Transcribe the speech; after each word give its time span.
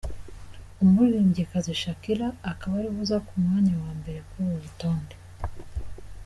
Umuririmbyikazi 0.83 1.71
Shakira 1.81 2.27
akaba 2.51 2.73
ariwe 2.79 2.97
uza 3.03 3.17
ku 3.27 3.33
mwanya 3.41 3.73
wa 3.83 3.91
mbere 3.99 4.19
kuri 4.27 4.43
uru 4.49 4.63
rutonde. 4.65 5.15